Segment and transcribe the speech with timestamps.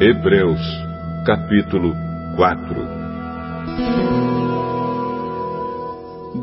[0.00, 0.60] Hebreus,
[1.26, 1.92] capítulo
[2.36, 2.76] 4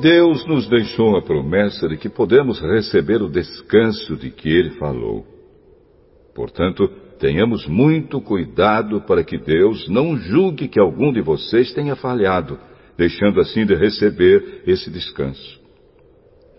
[0.01, 5.25] Deus nos deixou a promessa de que podemos receber o descanso de que Ele falou.
[6.35, 6.85] Portanto,
[7.17, 12.59] tenhamos muito cuidado para que Deus não julgue que algum de vocês tenha falhado,
[12.97, 15.61] deixando assim de receber esse descanso.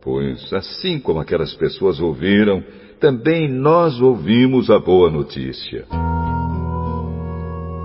[0.03, 2.65] Pois, assim como aquelas pessoas ouviram,
[2.99, 5.85] também nós ouvimos a boa notícia.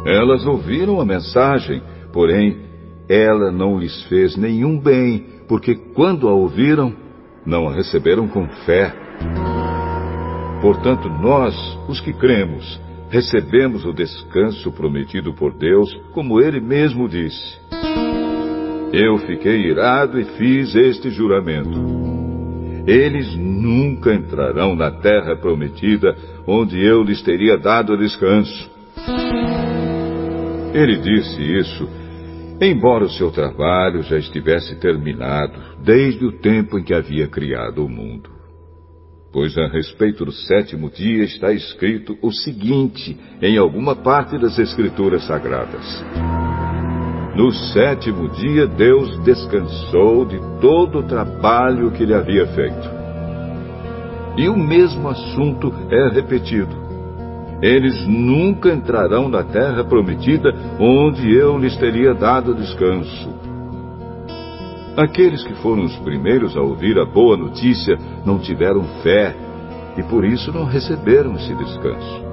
[0.05, 2.57] Elas ouviram a mensagem, porém,
[3.07, 6.93] ela não lhes fez nenhum bem, porque quando a ouviram,
[7.45, 8.93] não a receberam com fé.
[10.61, 11.55] Portanto, nós,
[11.87, 12.79] os que cremos,
[13.09, 17.59] recebemos o descanso prometido por Deus, como ele mesmo disse.
[18.93, 21.79] Eu fiquei irado e fiz este juramento.
[22.87, 26.15] Eles nunca entrarão na terra prometida,
[26.47, 28.69] onde eu lhes teria dado descanso.
[30.73, 31.89] Ele disse isso,
[32.61, 37.89] embora o seu trabalho já estivesse terminado, desde o tempo em que havia criado o
[37.89, 38.29] mundo.
[39.33, 45.25] Pois a respeito do sétimo dia está escrito o seguinte em alguma parte das Escrituras
[45.25, 46.03] Sagradas.
[47.35, 52.89] No sétimo dia, Deus descansou de todo o trabalho que ele havia feito.
[54.37, 56.80] E o mesmo assunto é repetido.
[57.61, 63.29] Eles nunca entrarão na terra prometida, onde eu lhes teria dado descanso.
[64.97, 69.35] Aqueles que foram os primeiros a ouvir a boa notícia não tiveram fé
[69.97, 72.23] e por isso não receberam esse descanso.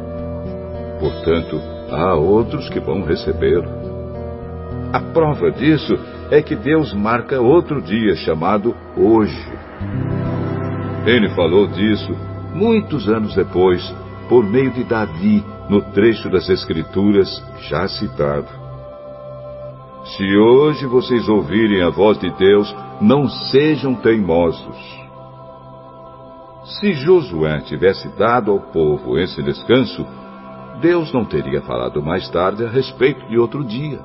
[0.98, 3.68] Portanto, há outros que vão recebê-lo.
[4.92, 5.96] A prova disso
[6.30, 9.52] é que Deus marca outro dia chamado hoje.
[11.06, 12.12] Ele falou disso
[12.54, 13.82] muitos anos depois,
[14.28, 18.48] por meio de Davi, no trecho das Escrituras já citado.
[20.16, 24.98] Se hoje vocês ouvirem a voz de Deus, não sejam teimosos.
[26.80, 30.06] Se Josué tivesse dado ao povo esse descanso,
[30.80, 34.00] Deus não teria falado mais tarde a respeito de outro dia.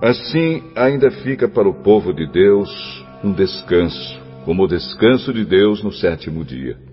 [0.00, 5.82] Assim, ainda fica para o povo de Deus um descanso, como o descanso de Deus
[5.82, 6.87] no sétimo dia.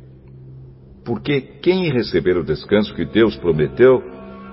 [1.06, 4.04] Porque quem receber o descanso que Deus prometeu,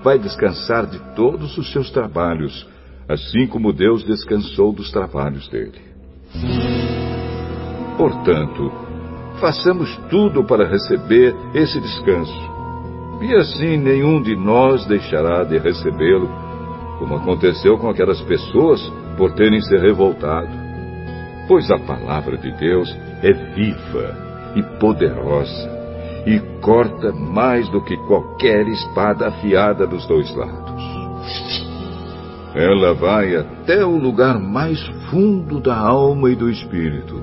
[0.04, 2.68] vai descansar de todos os seus trabalhos,
[3.08, 5.80] assim como Deus descansou dos trabalhos dele.
[7.96, 8.70] Portanto,
[9.40, 12.52] façamos tudo para receber esse descanso.
[13.22, 16.28] E assim nenhum de nós deixará de recebê-lo
[16.98, 18.80] como aconteceu com aquelas pessoas
[19.16, 20.50] por terem se revoltado.
[21.48, 25.71] Pois a palavra de Deus é viva e poderosa
[26.26, 30.82] e corta mais do que qualquer espada afiada dos dois lados.
[32.54, 34.80] Ela vai até o lugar mais
[35.10, 37.22] fundo da alma e do espírito,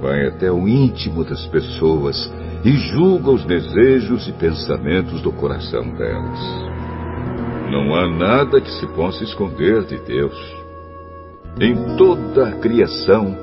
[0.00, 2.32] vai até o íntimo das pessoas
[2.64, 6.68] e julga os desejos e pensamentos do coração delas.
[7.70, 10.56] Não há nada que se possa esconder de Deus.
[11.60, 13.36] Em toda a criação,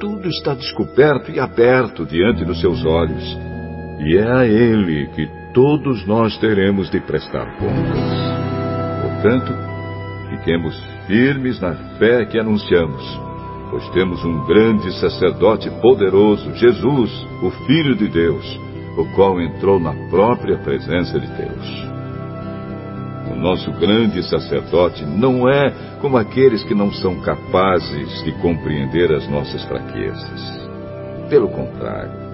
[0.00, 3.36] tudo está descoberto e aberto diante dos seus olhos,
[3.98, 8.18] e é a Ele que todos nós teremos de prestar contas.
[9.02, 9.52] Portanto,
[10.30, 13.20] fiquemos firmes na fé que anunciamos,
[13.70, 17.10] pois temos um grande sacerdote poderoso, Jesus,
[17.42, 18.60] o Filho de Deus,
[18.96, 21.88] o qual entrou na própria presença de Deus.
[23.32, 25.70] O nosso grande sacerdote não é
[26.00, 30.68] como aqueles que não são capazes de compreender as nossas fraquezas.
[31.28, 32.27] Pelo contrário,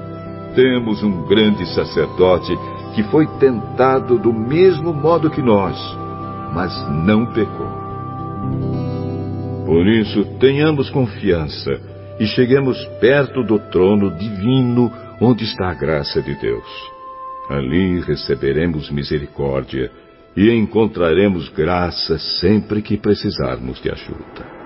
[0.55, 2.57] temos um grande sacerdote
[2.95, 5.77] que foi tentado do mesmo modo que nós,
[6.53, 6.73] mas
[7.05, 7.85] não pecou.
[9.67, 11.81] Por isso, tenhamos confiança
[12.19, 14.91] e cheguemos perto do trono divino
[15.21, 16.93] onde está a graça de Deus.
[17.49, 19.91] Ali receberemos misericórdia
[20.37, 24.64] e encontraremos graça sempre que precisarmos de ajuda.